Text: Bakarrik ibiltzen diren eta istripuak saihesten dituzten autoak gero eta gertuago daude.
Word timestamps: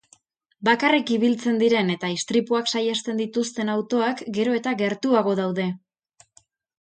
Bakarrik 0.67 1.09
ibiltzen 1.15 1.59
diren 1.63 1.91
eta 1.95 2.07
istripuak 2.13 2.71
saihesten 2.71 3.21
dituzten 3.23 3.69
autoak 3.75 4.23
gero 4.39 4.57
eta 4.61 4.73
gertuago 4.81 5.35
daude. 5.41 5.67